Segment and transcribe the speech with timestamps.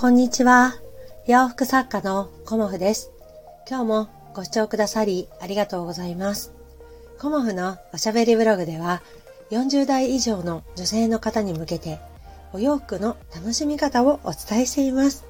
[0.00, 0.76] こんにちは。
[1.26, 3.12] 洋服作家のコモフです。
[3.68, 6.54] 今日もご視聴くださりありがとうございます。
[7.18, 9.02] コモフのおしゃべりブログでは
[9.50, 12.00] 40代以上の女性の方に向けて
[12.54, 15.26] お洋服の楽しみ方をお伝えしています。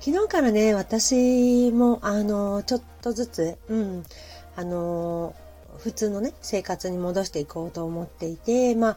[0.00, 4.04] 昨日からね、私もあの、ちょっとずつ、うん、
[4.56, 5.34] あの、
[5.76, 8.96] 普通のね、生活に戻していこうと思っていて、まあ、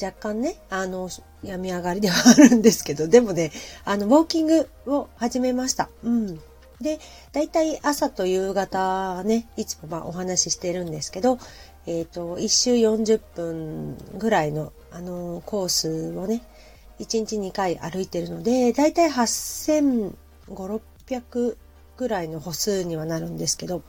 [0.00, 1.08] 若干ね、あの、
[1.42, 3.52] 病み上がりではあるんですけど、でもね、
[3.84, 5.88] あの、ウォーキングを始めました。
[6.02, 6.40] うん。
[6.80, 6.98] で、
[7.32, 11.38] だいたい朝と夕方ね、いつもまあお話ししてるんですけど、
[11.86, 16.42] えっ、ー、と、1周40分ぐらいの、あの、コースをね、
[16.98, 20.14] 1日2回歩いてるので、だいたい8500、
[20.48, 21.56] 600
[21.96, 23.82] ぐらいの歩数にはなるんですけど、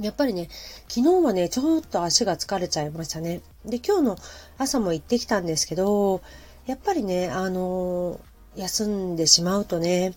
[0.00, 0.48] やっぱりね、
[0.88, 3.42] 昨日はね、ちょっと足が疲れちゃいましたね。
[3.64, 4.16] で、今日の
[4.58, 6.20] 朝も行ってきたんですけど、
[6.66, 8.18] やっぱりね、あの、
[8.56, 10.14] 休んでしまうとね、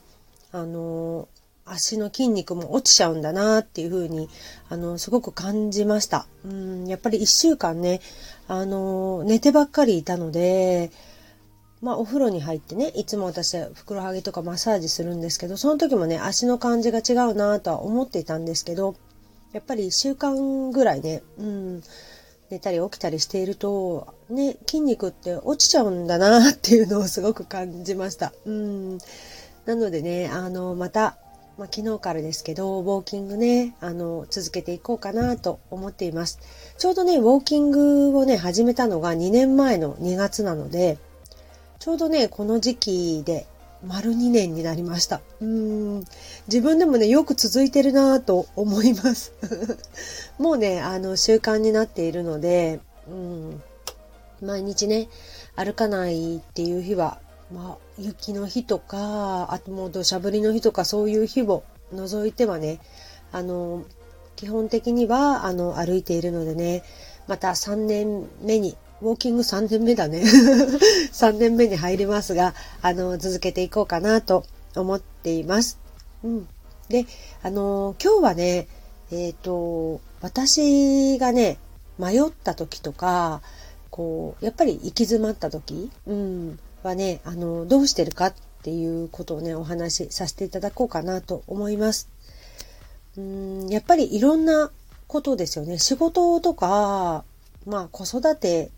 [0.51, 1.27] あの、
[1.65, 4.29] 足の筋肉も落ちちゃうんだなっていうふうに、
[4.69, 6.25] あの、すごく感じました。
[6.45, 7.99] うん、やっぱり一週間ね、
[8.47, 10.91] あの、寝てばっかりいたので、
[11.81, 18.95] まあお風呂に入ってね、いつも私はふくらはぎとかマッサージするんですけど、その時もね、足の感じが違うなとは思っていたんですけど、
[19.53, 21.83] やっぱり1週間ぐらいね、うん、
[22.49, 28.33] 寝たり起きたりしていると、ね、筋肉って落ちちゃうんだなっていうのをすごく感じました。
[28.45, 28.97] うん。
[29.65, 31.17] なのでね、あの、また、
[31.57, 36.39] まあ、昨日からですけど、ウォーキングね、あの、続けていこうかなと思っています。
[36.77, 40.97] ちょうどね、ウォーキングをね、始めたのが2年前の2月なので、
[41.79, 43.47] ちょうどね、この時期で
[43.85, 45.21] 丸2年になりました。
[45.39, 45.99] うん。
[46.47, 49.33] 自分でもね、よく続いてるなぁと思います。
[50.39, 53.63] もうね、あの、習慣になっているので、うん。
[54.41, 55.09] 毎日ね、
[55.55, 57.19] 歩かないっていう日は、
[57.51, 61.63] まあ、雪の日とか、あともう土砂降りの日とか、そういう日を
[61.93, 62.79] 除いてはね、
[63.31, 63.85] あの、
[64.35, 66.83] 基本的には、あの、歩いているのでね、
[67.27, 70.23] また3年目にウォーキング3年目だね。
[71.13, 74.43] 3年目に入りますが、あの、続けていこうかなと
[74.75, 75.77] 思っています。
[76.23, 76.47] うん。
[76.89, 77.05] で、
[77.43, 78.67] あの、今日はね、
[79.11, 81.59] えっ、ー、と、私がね、
[81.99, 83.41] 迷った時とか、
[83.91, 88.33] こう、やっぱり行き詰まった時、うん、はね、あの、どうしてるかっ
[88.63, 92.09] ていうことをね、お話しさせていただこうかなと思います。
[93.17, 94.71] うん、やっぱりいろんな
[95.07, 95.77] ことですよね。
[95.77, 97.23] 仕事とか、
[97.65, 98.71] まあ子育て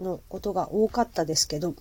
[0.00, 1.74] のことが多かったですけど、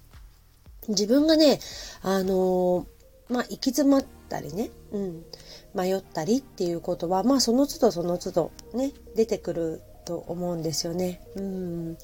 [0.87, 1.59] 自分がね、
[2.01, 2.85] あの
[3.29, 5.25] まあ、行き詰まったりね、うん、
[5.73, 11.21] 迷ったりっていうことは、まあ、その都度その都度ね、出てくると思うんですよね。
[11.35, 11.97] うん。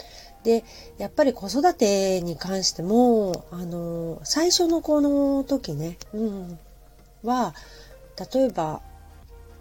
[0.43, 0.65] で、
[0.97, 6.59] やっぱり子育てに関しても、あの最初のこの時ね、うん、
[7.23, 7.55] は、
[8.33, 8.81] 例えば、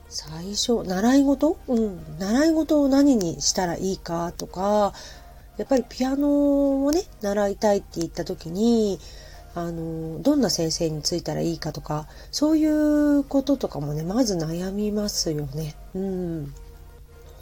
[0.09, 1.57] 最初、習い事？
[1.69, 2.19] うん。
[2.19, 4.93] 習い事を何にしたらいいかとか、
[5.59, 8.99] やっぱりピアノをね、習いたいって言った時に、
[9.55, 15.75] あの、どんな先生についたらいいかとか、そういうこととかもね、まず悩みますよね。
[15.95, 16.55] うん。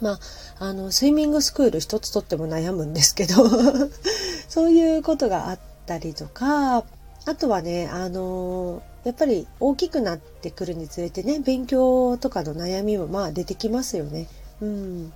[0.01, 0.19] まあ、
[0.59, 3.47] あの、スイミングスクール一つとっても悩むんですけど
[4.49, 6.83] そういうことがあったりとか、
[7.25, 14.27] あとはね、あの、やっぱり大きくなってくるにつれてね、勉強とかの悩みもまあ出てきますよね。
[14.59, 15.13] うん。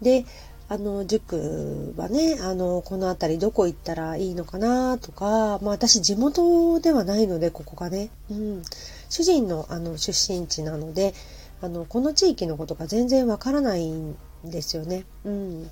[0.00, 0.26] で、
[0.68, 8.62] あの、塾はね、あの、この辺りどこ行ったらいいのかなとか、まあ私地元ではないので、ここがね、うん、
[9.08, 11.14] 主人のあの出身地なので、
[11.62, 15.04] あの、この地域のことが全然わからないんですよね。
[15.24, 15.70] うん。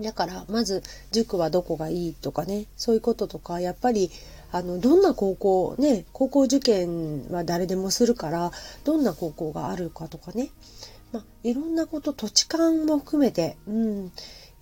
[0.00, 4.10] だから、まず、塾はどこがいいとかね、そういうこととか、やっぱり、
[4.50, 8.52] あの、どんな高校、ね、高校受験は誰でもするから、
[8.84, 10.50] どんな高校があるかとかね、
[11.12, 14.12] まあ、いろんなこと、土地勘も含めて、うん、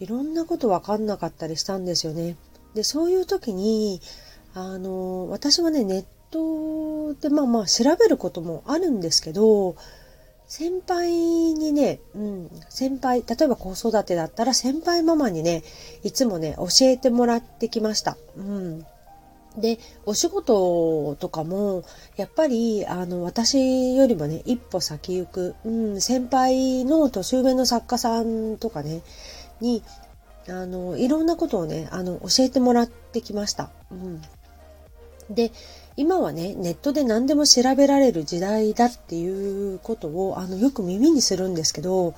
[0.01, 2.37] いろんなこと分かんなかったりしたんですよね。
[2.75, 4.01] で、そういう時に、
[4.55, 9.77] あの、私はね、ネットでまあまあ調べることもあるんですけど、
[10.47, 15.63] 先輩にね、うん、先輩、例えば子育てだったら先輩ママにね、
[16.03, 18.17] いつもね、教えてもらってきました。
[18.37, 18.87] うん。
[19.57, 21.83] で、お仕事とかも、
[22.17, 29.03] やっぱり、あの、私よりもね、一歩先行く、うん、先輩の年上の作家さんとかね、
[29.61, 29.83] に、
[30.49, 33.71] あの、いろんなことをね、あの、教えてもらってきました。
[33.91, 34.23] うん。
[35.31, 35.53] で、
[35.97, 42.15] 今はね、ネットで何でも調べられる時代だっていうことを、あの、よく耳にするんですけど、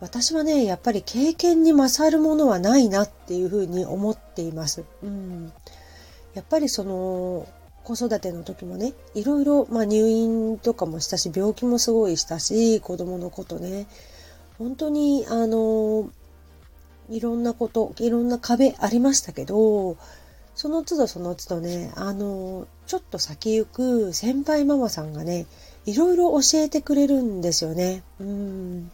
[0.00, 4.84] 私はね、やっぱり経験に勝るものはないなっていうふうに思っています。
[5.02, 5.52] うん。
[6.34, 7.46] やっぱりその
[7.84, 13.86] 子育ての時もね、いろいろ、まあ入院とかもしたし、病気もすごいしたし、子供のことね、
[14.58, 16.10] 本当に、あの、
[17.10, 19.96] いろんなこと、いろんな壁ありましたけど、
[20.54, 25.46] その都度その都度ね、あの、ちょっと先行く先輩ママさんがね、
[25.84, 28.04] いろいろ教えてくれるんですよね。
[28.20, 28.90] うん。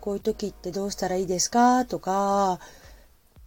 [0.00, 1.84] こういう時ってどうしたらいいですか？
[1.84, 2.60] とか、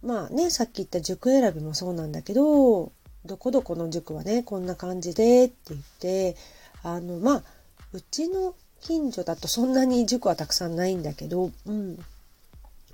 [0.02, 2.92] まあね、さっき言った塾選びもそうなんだけど、
[3.28, 6.36] どこどこの塾はね、こんな感じでって言って、
[6.82, 7.42] あの、まあ、
[7.92, 11.98] うちの近所だとそんなに塾はたくさんないんだけど、うん。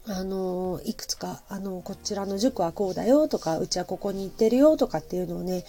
[0.06, 5.64] あの、いくつか、あの、こちらの塾はこうだよとか、うちはここに行ってるよとかっていうのをね、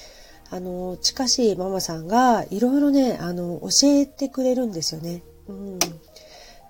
[0.50, 5.21] あの、近しいママさんがいろいろね、あの、教えてくれるんですよね。
[5.47, 5.79] うん。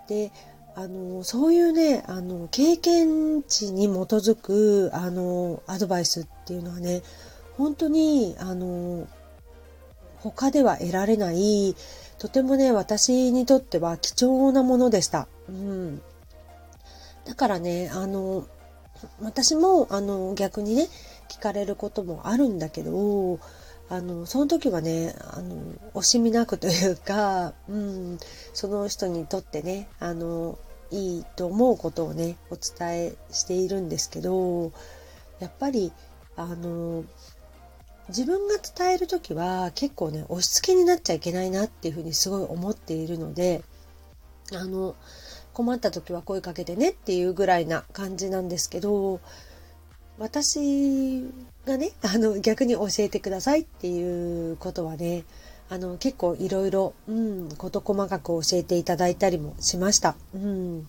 [0.08, 0.32] で、
[0.76, 7.02] あの、そういうね、あの、経験値に基づく、あの、アドバイスっていうのはね、
[7.58, 9.08] 本当に、あの、
[10.20, 11.76] 他では得られない、
[12.18, 15.28] とてもね、私にとっては貴重なものでした。
[15.50, 16.02] うん。
[17.26, 18.48] だからね、あの、
[19.22, 20.88] 私も、あの、逆にね、
[21.30, 23.40] 聞かれることもあるんだけど、
[23.90, 25.56] あの、その時はね、あの、
[25.94, 28.20] 惜しみなくというか、うん、
[28.54, 30.58] その人にとってね、あの、
[30.92, 34.72] いいと思うことをね、お伝えしているんですけど、
[35.40, 35.92] やっぱり、
[36.36, 37.04] あの、
[38.10, 43.64] 自分が伝える時は結構ね、押し付けになっちゃいけないなっていうふうにすごい思っているので、
[44.54, 44.96] あの、
[45.54, 49.22] 困った時は声かけてねっていうぐらいな感じなんですけど、
[50.20, 51.24] 私
[51.66, 55.24] がね、あの、逆に教えてくださいっていうことはね、
[55.70, 60.16] あの、結構いろいろ、うん、事細かく教えていただいたりもしました。
[60.36, 60.88] うん。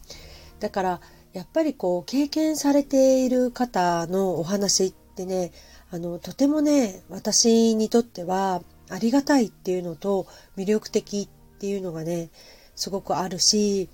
[0.61, 1.01] だから、
[1.33, 5.53] やっぱりこう、経験されている方のお話ってね、
[5.97, 8.61] あの、とてもね、私にとっては
[8.91, 12.29] ありがたいっていうのと魅力的っていうのがね、
[12.75, 13.89] すごくあるし、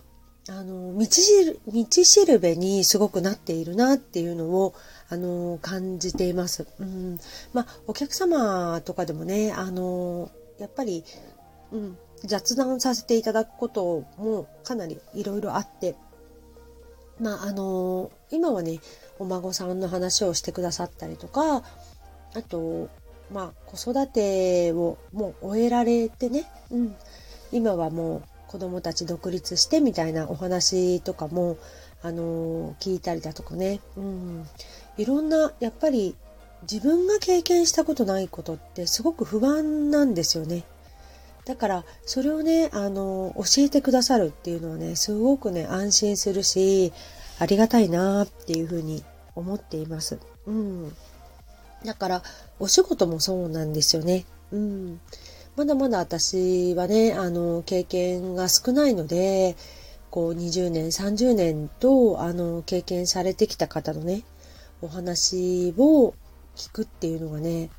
[0.48, 4.74] あの、道しる、道しるべにすごくなっているなっていうのを、
[5.10, 6.66] あの、感じています。
[6.80, 7.20] うん。
[7.52, 10.28] まあ、お客様とかでもね、あの、
[10.58, 11.04] やっぱり、
[11.70, 15.94] うん、雑談させていただくこともかなりいろいろあって、
[17.20, 18.80] まあ、あの、今はね、
[19.20, 21.62] お孫さんの話をしてくださったりとか、
[22.34, 22.88] あと、
[23.30, 26.96] まあ、子育てをもう終えられてね、うん、
[27.50, 31.56] 今はもう子供たち独立してみたいなお話とかも、
[32.02, 34.46] あのー、聞いたりだとかね、うん、
[34.98, 36.16] いろんな、やっぱり
[36.70, 40.64] 自分が経験したことないことってすごく不安なんですよね。
[41.44, 46.92] だから、それをね、あのー、教えてくださるっていうのはね、すごくね、安心するし、
[47.38, 49.02] ありがたいなっていうふうに
[49.34, 50.18] 思っています。
[50.46, 50.92] うん。
[51.84, 52.22] だから、
[52.58, 54.24] お仕事もそうなんですよね。
[54.52, 55.00] うん。
[55.56, 59.56] まだまだ私はね、あの、経験が少ないので、
[60.10, 64.22] こう20年、30年と、あの、経験されてきた方のね、
[64.80, 66.14] お話を
[66.56, 67.70] 聞くっていうのがね、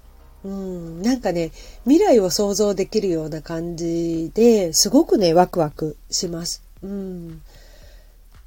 [0.44, 1.52] うん、なんかね、
[1.84, 6.64] 未来を想像できるような感じですごくね、ワクワクします。
[6.82, 7.42] うん。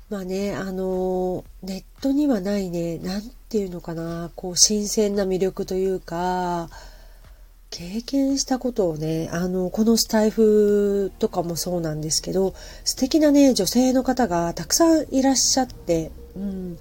[0.09, 6.69] まあね、あの、ネットにはないね、なんていうのかな、こう、新鮮な魅力というか、
[7.71, 12.55] 経験したことをね、あの、このスタイフとかもそうなんですけど、
[12.85, 16.79] 素敵なね、女性の方がたくさんいらっしゃって、うん。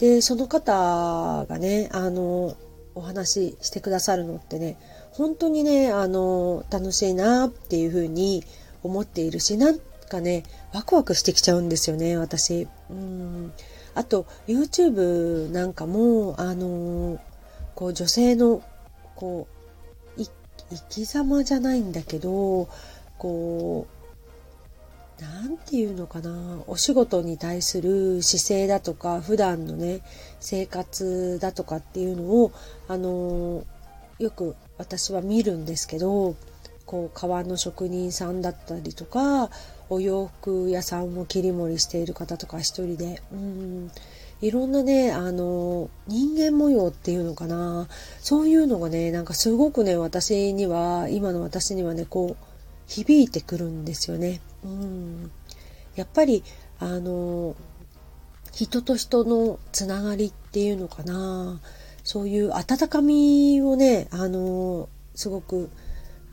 [0.00, 2.56] で、その方がね、あの、
[2.96, 4.76] お話ししてくださるのってね、
[5.12, 8.42] 本当にね、あの、楽しいなっていうふうに
[8.82, 12.68] 思っているし、なんかね、ワクワクしてきちゃうんですよね、私。
[12.90, 13.52] うん。
[13.94, 17.20] あと、YouTube なんかも、あの、
[17.74, 18.62] こう、女性の、
[19.14, 19.56] こう、
[20.70, 22.68] 生き様じゃないんだけど
[23.18, 23.86] こ
[25.18, 30.00] う何て言うのかなお仕事に対する姿勢だとか普段のね
[30.40, 32.52] 生活だとかっていうのを
[32.88, 33.64] あの
[34.18, 36.36] よく私は見るんですけど
[36.84, 39.50] こう革の職人さんだったりとか
[39.88, 43.90] お洋服屋さんを切り盛りしている方とか一人でうん
[44.42, 47.88] いろんなね、あの、人間模様っていうのかな。
[48.20, 52.44] そういうのがね、なんかすごくね、私には、今の私にはね、こう、
[52.86, 54.42] 響いてくるんですよね。
[54.62, 55.30] うん。
[55.94, 56.44] やっぱり、
[56.78, 57.56] あの、
[58.52, 61.58] 人と人のつながりっていうのかな。
[62.04, 65.70] そういう温かみをね、あの、すごく、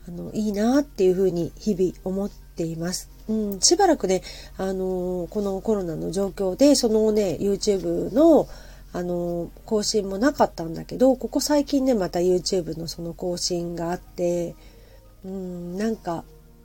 [0.09, 3.09] あの、いいなっていうふうに日々思ってています。
[3.29, 4.21] うん、しばらくね、
[4.57, 8.47] あのー、このコロナの状況で、そのね、YouTube の、
[8.91, 14.55] あの、更新もなかったんだけど、ここ最近ね、また YouTube のその更新があって、
[15.25, 16.23] うん、なんか、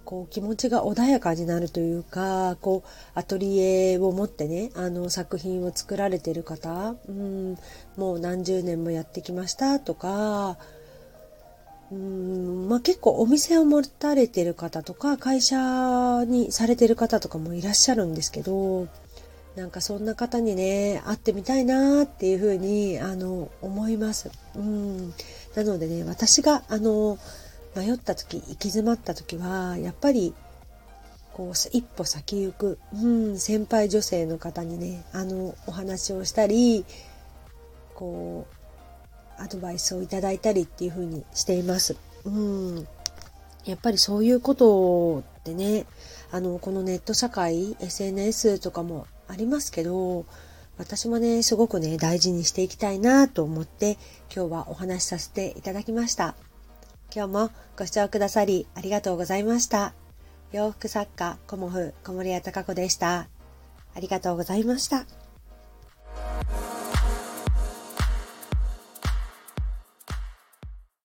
[0.09, 7.59] こう気持ちが穏やかになるというか、こうアトリエを持ってね、あの作品を作られてる方、うん、
[7.99, 10.57] もう何十年もやってきましたとか、
[11.90, 18.88] うんまあ、結構お店を持たれてる方とか会社にされてる方とかもいらっしゃるんですけど
[19.57, 24.30] なんかそんな方にね会ってみたいなっていうふうにあの思います。
[24.54, 25.12] うん
[25.54, 27.18] なのでね私があの
[27.75, 30.35] 迷った時行き詰まった時はやっぱり
[31.33, 36.85] こう一歩先行く、うん、先輩女性の方にねあのお話をしたり
[37.95, 38.58] こう
[39.38, 41.97] アドバイスをいただいたりっていう風にしています。
[42.25, 42.88] うん、
[43.64, 45.87] やっぱりそういうことってね
[46.30, 50.26] あのこのネット社会 SNS とかもありますけど
[50.78, 53.99] 私もねすごくね大事にしていきたいなと思って
[54.35, 56.35] 今日はお話しさせていただきました。
[57.14, 59.95] 今日もご視聴くださりありがとうございました。
[60.52, 63.28] 洋服作家、コモフ、小森屋隆子でした。
[63.95, 65.18] ありがとうございました。